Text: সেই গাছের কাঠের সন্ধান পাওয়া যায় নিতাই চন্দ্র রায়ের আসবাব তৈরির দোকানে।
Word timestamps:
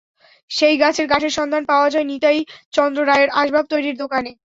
সেই 0.51 0.75
গাছের 0.77 1.07
কাঠের 1.09 1.33
সন্ধান 1.37 1.63
পাওয়া 1.65 1.87
যায় 1.89 2.07
নিতাই 2.11 2.39
চন্দ্র 2.73 2.99
রায়ের 3.03 3.29
আসবাব 3.33 3.65
তৈরির 3.71 3.95
দোকানে। 4.03 4.31